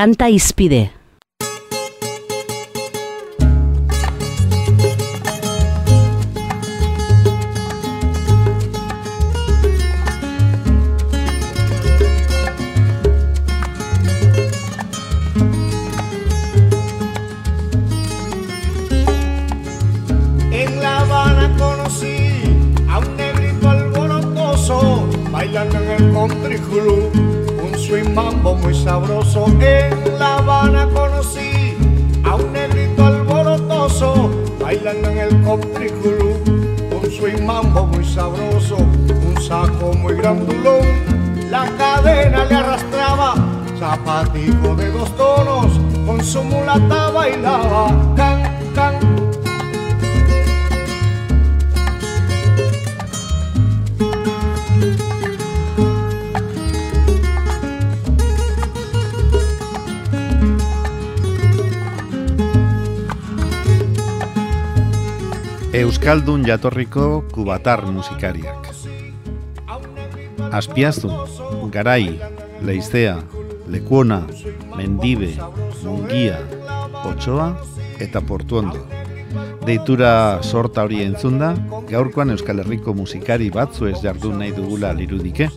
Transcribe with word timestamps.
Kanta 0.00 0.30
izpide. 0.32 0.88
Muy 28.62 28.74
sabroso. 28.74 29.46
En 29.60 30.18
La 30.18 30.36
Habana 30.36 30.88
conocí 30.92 31.76
a 32.24 32.34
un 32.36 32.52
negrito 32.52 33.04
alborotoso, 33.04 34.30
bailando 34.60 35.10
en 35.10 35.18
el 35.18 35.28
club. 36.00 37.00
Un 37.02 37.10
swing 37.10 37.44
mambo 37.44 37.86
muy 37.86 38.04
sabroso, 38.04 38.76
un 38.76 39.40
saco 39.40 39.92
muy 39.94 40.14
grandulón. 40.14 40.86
La 41.50 41.66
cadena 41.76 42.44
le 42.44 42.54
arrastraba, 42.54 43.34
zapatico 43.78 44.76
de 44.76 44.90
dos 44.90 45.16
tonos, 45.16 45.80
con 46.06 46.22
su 46.22 46.42
mulata 46.42 47.10
bailaba, 47.10 47.88
can, 48.14 48.42
can, 48.74 49.19
Euskaldun 65.80 66.42
jatorriko 66.44 67.24
kubatar 67.32 67.80
musikariak. 67.88 68.66
Azpiazdu, 70.52 71.08
garai, 71.72 72.18
leizea, 72.60 73.14
lekuona, 73.64 74.18
mendibe, 74.76 75.30
mungia, 75.80 76.36
otsoa 77.08 77.54
eta 77.96 78.20
portuondo. 78.20 78.82
Deitura 79.64 80.42
sorta 80.42 80.84
hori 80.84 81.00
entzunda, 81.06 81.54
gaurkoan 81.88 82.34
Euskal 82.36 82.60
Herriko 82.60 82.92
musikari 82.92 83.48
batzu 83.54 83.88
ez 83.88 83.96
jardu 84.04 84.34
nahi 84.36 84.52
dugula 84.52 84.92
lirudike, 84.92 85.48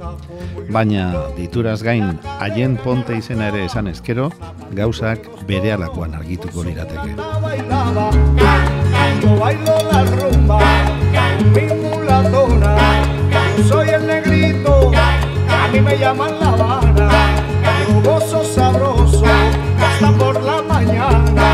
baina 0.71 1.09
deituraz 1.35 1.81
gain 1.83 2.16
haien 2.38 2.79
ponte 2.79 3.19
izena 3.19 3.51
ere 3.51 3.66
esan 3.67 3.91
ezkero, 3.91 4.31
gauzak 4.71 5.27
bere 5.51 5.75
alakoan 5.75 6.16
argituko 6.21 6.63
lirateke. 6.63 8.42
Yo 9.22 9.38
bailo 9.39 9.78
la 9.92 10.03
rumba 10.06 10.59
mi 11.53 11.67
mulatona. 11.73 12.75
Soy 13.67 13.89
el 13.89 14.08
negrito, 14.08 14.92
a 14.95 15.67
mí 15.72 15.81
me 15.81 15.97
llaman 15.97 16.39
La 16.39 16.50
Habana. 16.50 17.09
Yo 17.88 18.02
gozo 18.02 18.44
sabroso 18.44 19.23
hasta 19.80 20.11
por 20.17 20.41
la 20.41 20.61
mañana. 20.61 21.50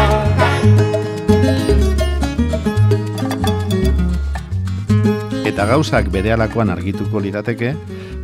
Eta 5.46 5.66
gauzak 5.66 6.12
berealakoan 6.12 6.70
argituko 6.70 7.20
lirateke, 7.20 7.76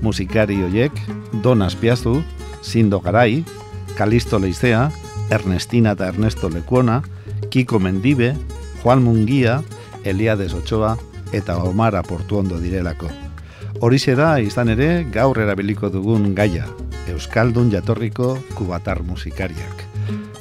musikari 0.02 0.62
hoiek 0.62 0.94
Don 1.44 1.62
Aspiazu, 1.62 2.24
Sindo 2.62 3.02
Garai, 3.02 3.44
Kalisto 3.98 4.40
Leizea, 4.40 4.92
Ernestina 5.30 5.92
eta 5.98 6.08
Ernesto 6.08 6.50
Lekuona, 6.50 7.02
Kiko 7.50 7.80
Mendibe, 7.80 8.36
Juan 8.86 9.02
Mungia, 9.02 9.64
Eliades 10.04 10.54
Ochoa 10.54 10.96
eta 11.34 11.58
Omar 11.58 11.96
Portuondo 12.06 12.60
direlako. 12.62 13.10
Horixe 13.82 14.14
da 14.14 14.36
izan 14.38 14.70
ere 14.70 15.08
gaur 15.10 15.40
erabiliko 15.42 15.90
dugun 15.90 16.36
gaia, 16.38 16.68
Euskaldun 17.10 17.72
jatorriko 17.74 18.36
kubatar 18.54 19.02
musikariak. 19.02 19.82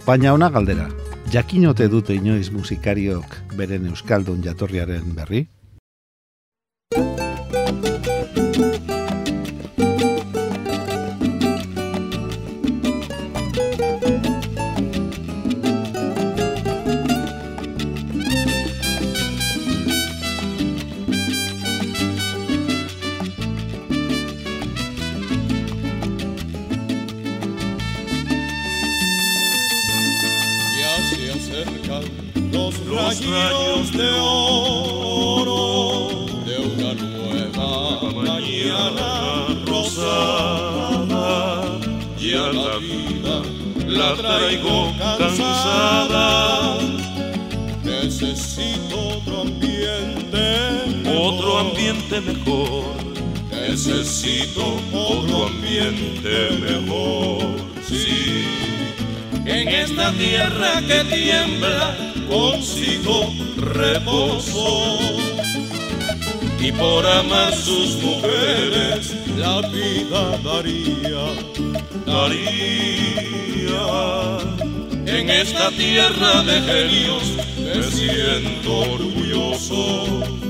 Baina 0.05 0.35
ona 0.37 0.51
galdera, 0.53 0.91
jakinote 1.33 1.89
dute 1.89 2.19
inoiz 2.21 2.51
musikariok 2.53 3.57
beren 3.57 3.89
Euskaldun 3.89 4.45
jatorriaren 4.45 5.17
berri? 5.17 5.47
Nueva 37.25 38.01
mañana 38.13 39.09
rosada 39.67 41.27
y 42.19 42.35
a 42.35 42.53
la 42.53 42.77
vida 42.79 43.43
la 43.87 44.15
traigo 44.15 44.93
cansada. 45.19 46.79
Necesito 47.83 48.97
otro 49.17 49.43
ambiente 49.43 49.85
otro 51.17 51.59
ambiente 51.59 52.21
mejor. 52.21 52.85
Necesito 53.51 54.77
otro 54.93 55.47
ambiente 55.47 56.51
mejor. 56.61 57.57
Sí. 57.87 58.45
En 59.45 59.69
esta 59.69 60.13
tierra 60.13 60.81
que 60.87 61.05
tiembla 61.05 61.97
consigo 62.29 63.33
reposo. 63.57 65.24
Y 66.67 66.73
por 66.73 67.07
amar 67.07 67.55
sus 67.55 67.97
mujeres 68.03 69.15
la 69.37 69.61
vida 69.69 70.39
daría, 70.43 71.25
daría. 72.07 72.65
En 75.07 75.29
esta 75.29 75.71
tierra 75.71 76.43
de 76.43 76.61
genios 76.63 77.25
me 77.59 77.83
siento 77.83 78.79
orgulloso 78.95 80.45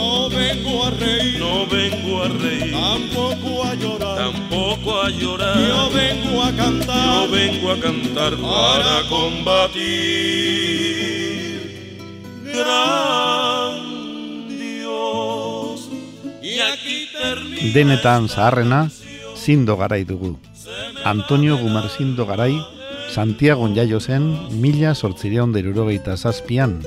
no 0.00 0.30
vengo 0.30 0.84
a 0.84 0.90
reír, 0.90 1.38
no 1.40 1.66
vengo 1.66 2.22
a 2.22 2.28
reír, 2.28 2.72
tampoco 2.72 3.64
a 3.64 3.74
llorar, 3.74 4.16
tampoco 4.18 5.02
a 5.02 5.10
llorar. 5.10 5.58
Yo 5.58 5.90
vengo 5.90 6.42
a 6.42 6.52
cantar, 6.52 7.06
yo 7.06 7.28
vengo 7.28 7.72
a 7.72 7.80
cantar 7.80 8.36
para 8.36 9.08
combatir. 9.08 10.50
Denetan 17.74 18.28
zaharrena, 18.28 18.88
zindo 19.36 19.76
garai 19.76 20.04
dugu. 20.04 20.38
Antonio 21.04 21.56
Gumarzindo 21.58 22.26
garai, 22.26 22.54
Santiago 23.10 23.68
jaio 23.74 24.00
zen, 24.00 24.26
mila 24.60 24.94
sortzireon 24.94 25.52
derurogeita 25.52 26.16
zazpian, 26.16 26.80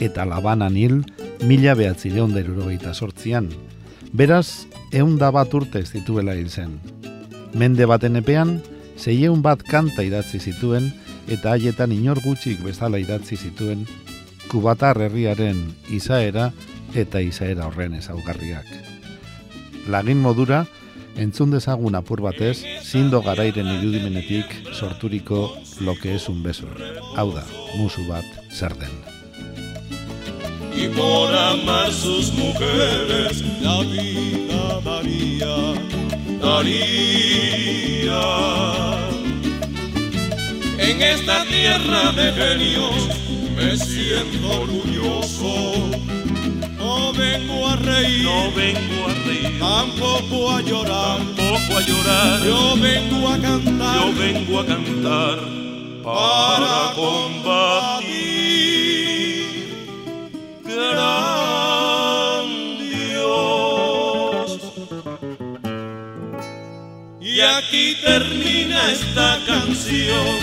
eta 0.00 0.24
labanan 0.24 0.76
hil, 0.76 1.04
mila 1.44 1.74
behatzileon 1.74 2.34
derurogeita 2.34 2.94
sortzian. 2.94 3.50
Beraz, 4.12 4.66
eunda 4.92 5.30
bat 5.30 5.52
urte 5.54 5.84
zituela 5.84 6.34
hil 6.34 6.50
zen. 6.50 6.80
Mende 7.54 7.86
baten 7.86 8.16
epean, 8.16 8.60
zeieun 8.96 9.42
bat 9.42 9.62
kanta 9.62 10.02
idatzi 10.02 10.40
zituen, 10.40 10.92
eta 11.28 11.52
haietan 11.52 11.92
inor 11.92 12.20
gutxik 12.24 12.62
bezala 12.64 12.98
idatzi 12.98 13.36
zituen, 13.36 13.86
kubatar 14.48 15.00
herriaren 15.02 15.64
izaera 15.90 16.52
eta 16.94 17.20
izaera 17.20 17.66
horren 17.66 17.98
ezaugarriak. 17.98 18.95
Lagin 19.88 20.20
modura, 20.20 20.66
entzun 21.16 21.50
dezagun 21.50 21.94
apur 21.94 22.20
batez, 22.20 22.64
zindo 22.82 23.22
garairen 23.22 23.68
irudimenetik 23.78 24.72
sorturiko 24.72 25.50
loke 25.80 26.14
esun 26.14 26.42
beso. 26.42 26.66
Hau 27.16 27.32
da, 27.32 27.44
musu 27.76 28.02
y 30.76 30.88
por 30.88 31.34
amar 31.34 31.90
sus 31.90 32.32
mujeres 32.34 33.42
la 33.62 33.80
vida 33.80 34.80
daría, 34.84 35.56
daría. 36.40 38.22
En 40.78 41.02
esta 41.02 41.44
tierra 41.46 42.12
de 42.12 42.32
genios 42.32 43.08
me 43.56 43.76
siento 43.76 44.60
orgulloso. 44.60 45.90
Vengo 47.16 47.66
a 47.66 47.76
reír, 47.76 48.24
no 48.24 48.52
vengo 48.52 49.08
a 49.08 49.14
reír, 49.24 49.58
tampoco 49.58 50.50
a 50.50 50.60
llorar, 50.60 51.18
tampoco 51.18 51.78
a 51.78 51.80
llorar. 51.80 52.44
Yo 52.44 52.76
vengo 52.76 53.28
a 53.28 53.38
cantar, 53.38 54.00
yo 54.00 54.12
vengo 54.12 54.60
a 54.60 54.66
cantar 54.66 55.38
para 56.04 56.92
combatir. 56.94 58.16
Gran 60.62 62.46
Dios. 62.90 64.48
Y 67.20 67.40
aquí 67.40 67.96
termina 68.04 68.92
esta 68.92 69.38
canción. 69.46 70.36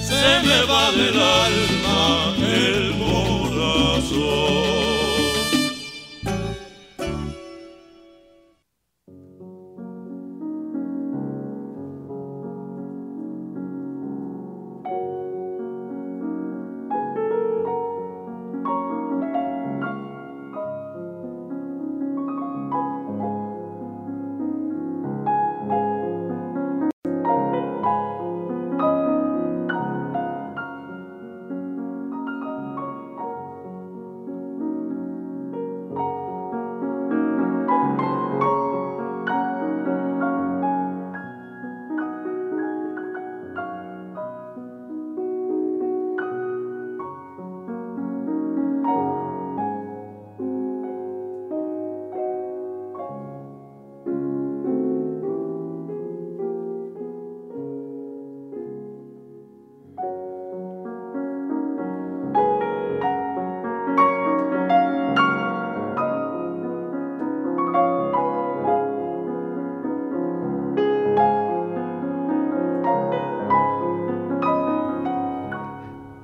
Se 0.00 0.40
me 0.44 0.62
va 0.64 0.90
del 0.90 1.20
alma 1.20 1.67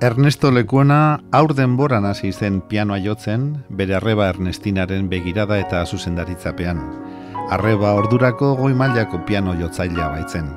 Ernesto 0.05 0.51
Lekuona 0.51 1.17
aur 1.33 1.55
denboran 1.57 2.05
hasi 2.05 2.29
zen 2.31 2.59
pianoa 2.69 2.99
jotzen, 3.01 3.45
bere 3.73 3.95
arreba 3.97 4.27
Ernestinaren 4.29 5.07
begirada 5.09 5.55
eta 5.57 5.79
zuzendaritzapean. 5.85 6.77
Arreba 7.55 7.93
ordurako 7.97 8.51
goi 8.59 8.75
mailako 8.77 9.23
piano 9.25 9.55
jotzailea 9.57 10.09
baitzen. 10.11 10.51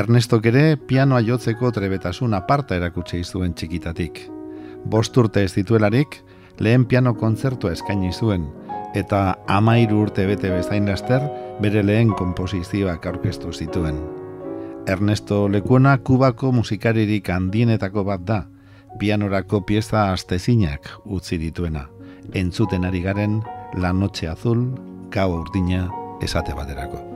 Ernestok 0.00 0.46
ere 0.46 0.62
pianoa 0.76 1.18
jotzeko 1.26 1.72
trebetasun 1.74 2.36
aparta 2.38 2.76
erakutsi 2.78 3.24
zuen 3.24 3.56
txikitatik. 3.58 4.20
Bost 4.84 5.18
urte 5.18 5.42
ez 5.42 5.50
dituelarik, 5.56 6.20
lehen 6.60 6.84
piano 6.86 7.14
kontzertua 7.18 7.72
eskaini 7.74 8.12
zuen, 8.12 8.44
eta 8.94 9.22
amairu 9.56 10.04
urte 10.04 10.28
bete 10.28 10.52
bezain 10.54 10.86
laster, 10.86 11.24
bere 11.58 11.82
lehen 11.82 12.14
kompozizioak 12.14 13.10
aurkeztu 13.10 13.50
zituen. 13.52 13.98
Ernesto 14.86 15.48
Lekuona 15.48 15.96
kubako 15.98 16.52
musikaririk 16.60 17.32
handienetako 17.34 18.06
bat 18.12 18.22
da, 18.30 18.38
pianorako 18.98 19.60
pieza 19.60 20.12
astezinak 20.12 20.90
utzi 21.04 21.38
dituena. 21.38 21.88
Entzuten 22.32 22.84
ari 22.84 23.02
garen, 23.02 23.42
la 23.74 23.92
noche 23.92 24.28
azul, 24.28 24.66
gau 25.10 25.30
urdina, 25.40 25.86
esate 26.22 26.54
baterako. 26.54 27.07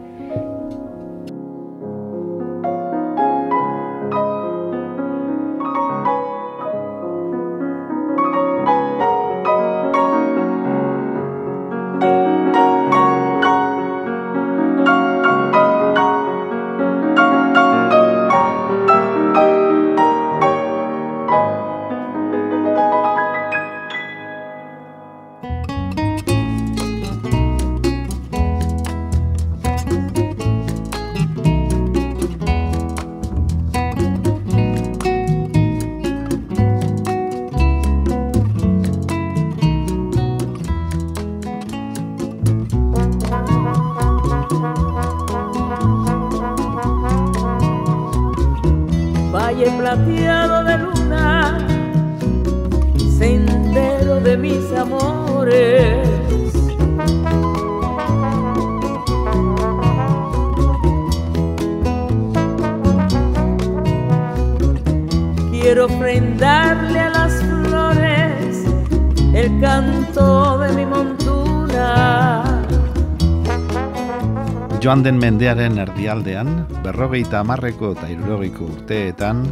Joan 74.83 75.03
den 75.03 75.19
mendearen 75.19 75.79
erdialdean, 75.79 76.49
berrogeita 76.83 77.41
amarreko 77.43 77.93
eta 77.97 78.09
irurogeiko 78.11 78.67
urteetan, 78.67 79.43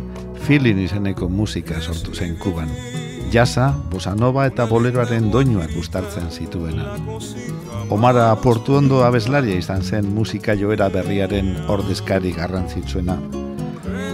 filin 0.46 0.78
izeneko 0.82 1.28
musika 1.28 1.80
sortu 1.80 2.14
zen 2.14 2.36
kuban. 2.38 2.70
Jasa, 3.30 3.70
bosanova 3.90 4.46
eta 4.50 4.66
boleroaren 4.70 5.30
doinuak 5.30 5.74
ustartzen 5.78 6.30
zituena. 6.30 6.96
Omara 7.90 8.30
portu 8.42 8.78
ondo 8.78 9.04
abeslaria 9.06 9.58
izan 9.58 9.82
zen 9.82 10.14
musika 10.14 10.54
joera 10.54 10.88
berriaren 10.90 11.56
ordezkari 11.66 12.34
garrantzitsuena. 12.38 13.18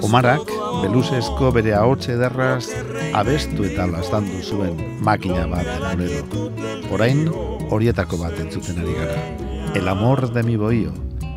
Omarak, 0.05 0.56
beluzesko 0.83 1.51
bere 1.55 1.75
ahotxe 1.75 2.17
derraz, 2.21 2.69
abestu 3.15 3.65
eta 3.69 3.87
lastandu 3.91 4.43
zuen 4.43 4.77
makina 5.01 5.47
bat 5.51 5.67
bolero. 5.93 6.51
Orain, 6.93 7.27
horietako 7.71 8.21
bat 8.23 8.39
entzuten 8.41 8.81
ari 8.83 8.95
gara. 9.01 9.19
El 9.75 9.89
amor 9.89 10.31
de 10.33 10.43
mi 10.43 10.57
boio, 10.57 10.93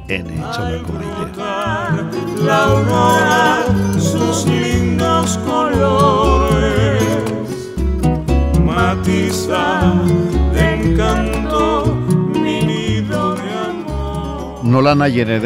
en 0.07 0.27
Cholako 0.53 0.93
Maite. 0.93 1.25
La 2.45 2.63
aurora, 2.65 3.65
sus 3.97 4.45
lindos 4.45 5.37
colores, 5.45 7.03
matiza 8.63 9.93
de 10.53 10.73
encanto 10.75 11.97
mi 12.33 12.61
nido 12.61 13.35
de 13.35 13.51
amor. 13.51 14.63
Nola 14.63 14.95
nahi 14.95 15.19
ere 15.21 15.39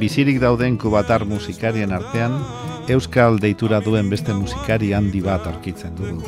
bizirik 0.00 0.40
dauden 0.40 0.76
kubatar 0.78 1.24
musikarien 1.24 1.92
artean, 1.92 2.61
Euskal 2.88 3.38
deitura 3.38 3.80
duen 3.80 4.10
beste 4.10 4.34
musikari 4.34 4.92
handi 4.92 5.20
bat 5.22 5.46
arkitzen 5.46 5.94
dugu. 5.96 6.22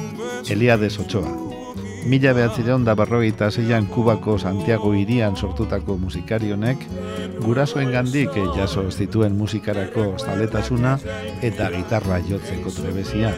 Eliades 0.51 0.99
Ochoa. 1.03 1.33
Mila 2.05 2.35
behatzireon 2.37 2.85
da 2.85 2.93
berrogeita 2.95 3.49
zeian 3.51 3.87
Kubako 3.89 4.37
Santiago 4.39 4.93
irian 4.95 5.37
sortutako 5.37 5.97
musikarionek, 5.97 6.85
gurasoen 7.41 7.91
gandik 7.91 8.37
jaso 8.57 8.85
zituen 8.91 9.39
musikarako 9.39 10.11
zaletasuna 10.19 10.99
eta 11.43 11.71
gitarra 11.73 12.21
jotzeko 12.29 12.71
trebezia. 12.77 13.33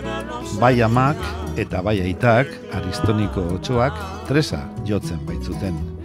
Bai 0.61 0.81
amak 0.83 1.23
eta 1.57 1.83
bai 1.83 2.01
aitak, 2.03 2.51
aristoniko 2.75 3.47
otxoak, 3.61 4.03
tresa 4.27 4.67
jotzen 4.85 5.23
baitzuten. 5.27 5.96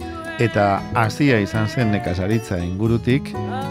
Eta 0.42 0.80
hasia 0.98 1.36
izan 1.38 1.68
zen 1.70 1.92
nekazaritza 1.94 2.56
ingurutik, 2.58 3.28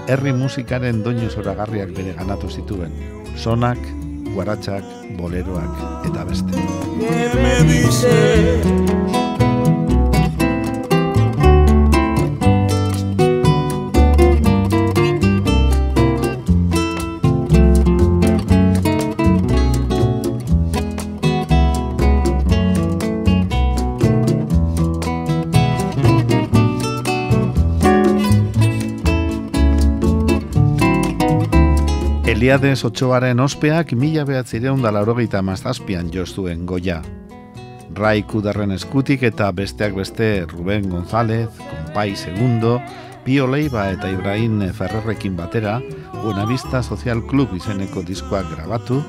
herri 0.08 0.32
musikaren 0.32 1.02
doinu 1.04 1.28
zoragarriak 1.28 1.92
bere 1.98 2.14
ganatu 2.16 2.48
zituen. 2.48 2.96
Sonak, 3.36 3.82
guaratsak, 4.32 4.88
boleroak 5.20 6.08
eta 6.08 6.24
beste. 6.32 6.56
Eliades 32.42 32.82
Otsoaren 32.88 33.38
ospeak 33.44 33.92
mila 33.94 34.24
behatzireun 34.26 34.80
da 34.82 34.90
laurogeita 34.90 35.44
mazazpian 35.46 36.08
joztuen 36.10 36.64
goia. 36.66 36.96
Rai 37.94 38.24
Kudarren 38.32 38.74
eskutik 38.74 39.22
eta 39.30 39.52
besteak 39.54 39.94
beste 39.94 40.30
Ruben 40.50 40.88
González, 40.90 41.52
Kompai 41.60 42.16
Segundo, 42.16 42.80
Pio 43.28 43.46
Leiba 43.46 43.84
eta 43.94 44.10
Ibrahim 44.10 44.58
Ferrerrekin 44.74 45.38
batera, 45.38 45.76
Buenavista 46.24 46.82
Social 46.82 47.22
Club 47.30 47.54
izeneko 47.54 48.02
diskoak 48.02 48.50
grabatu, 48.56 49.04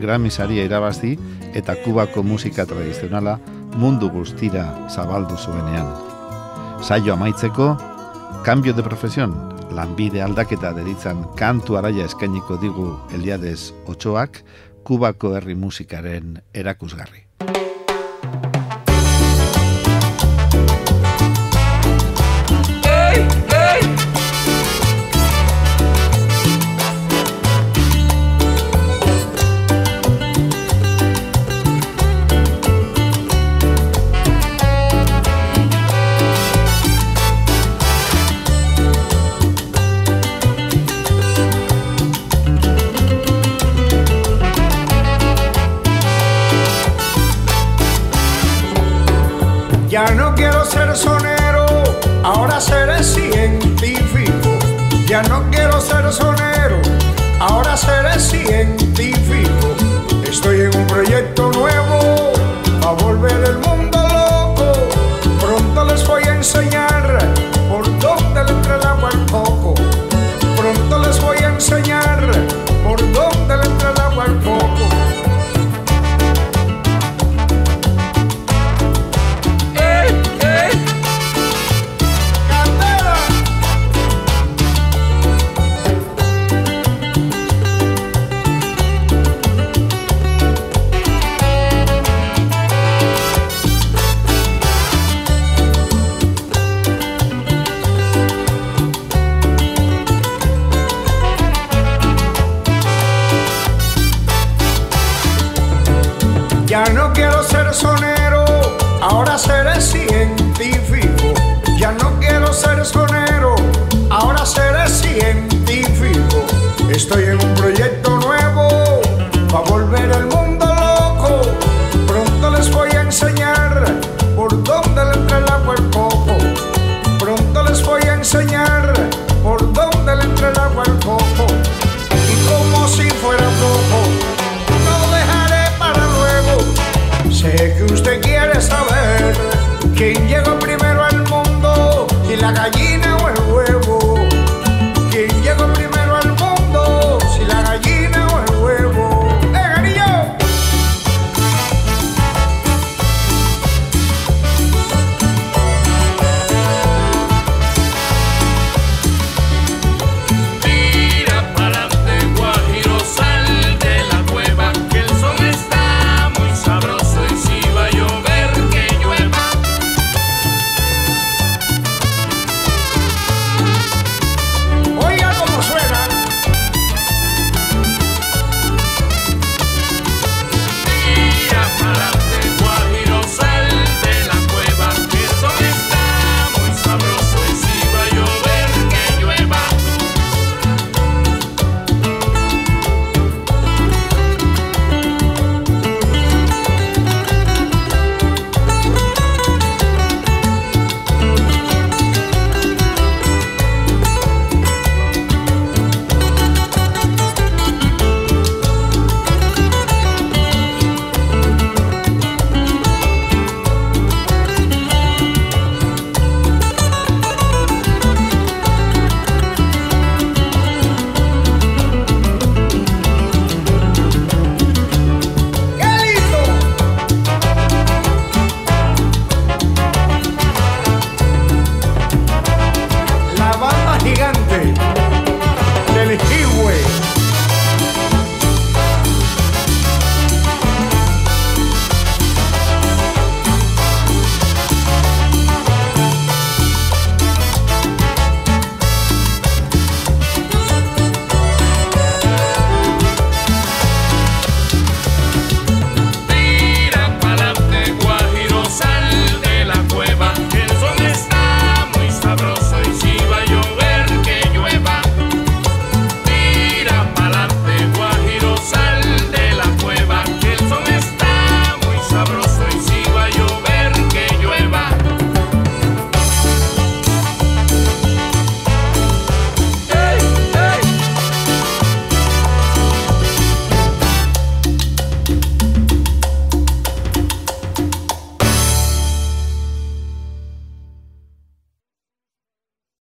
Grammy 0.00 0.30
saria 0.30 0.64
irabazi 0.64 1.18
eta 1.52 1.76
Kubako 1.84 2.22
musika 2.22 2.64
tradizionala 2.64 3.36
mundu 3.76 4.08
guztira 4.08 4.64
zabaldu 4.88 5.36
zuenean. 5.36 5.92
Saio 6.80 7.12
amaitzeko, 7.20 7.74
Cambio 8.44 8.72
de 8.72 8.82
profesión, 8.82 9.34
lanbide 9.74 10.22
aldaketa 10.22 10.72
deritzan 10.72 11.24
kantu 11.36 11.76
araia 11.76 12.06
eskainiko 12.08 12.56
digu 12.56 12.88
Eliades 13.12 13.74
Otsoak, 13.86 14.42
Kubako 14.88 15.34
herri 15.36 15.54
musikaren 15.54 16.38
erakusgarri. 16.54 17.27